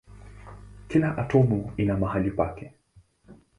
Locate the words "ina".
1.77-1.97